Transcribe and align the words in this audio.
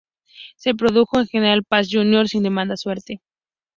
Se 0.55 0.73
probó 0.73 1.07
en 1.13 1.27
General 1.27 1.63
Paz 1.63 1.87
Juniors 1.91 2.31
sin 2.31 2.41
demasiada 2.41 2.75
suerte. 2.75 3.21